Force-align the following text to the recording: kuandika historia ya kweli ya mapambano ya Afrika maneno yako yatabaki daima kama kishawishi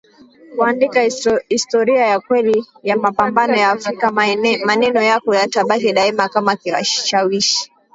kuandika 0.55 1.01
historia 1.51 2.05
ya 2.07 2.19
kweli 2.19 2.65
ya 2.83 2.97
mapambano 2.97 3.55
ya 3.55 3.69
Afrika 3.71 4.11
maneno 4.65 5.01
yako 5.01 5.35
yatabaki 5.35 5.93
daima 5.93 6.29
kama 6.29 6.55
kishawishi 6.55 7.71